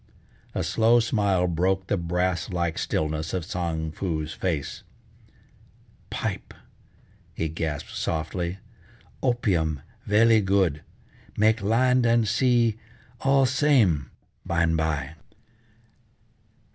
[0.55, 4.81] A slow smile broke the brass like stillness of Tsang Foo's face:
[6.09, 6.55] "Pipe,"
[7.35, 8.57] he gasped softly,
[9.21, 10.81] "opium velly good,
[11.37, 12.77] make land and sea
[13.19, 14.09] all same
[14.43, 15.13] by an' by!"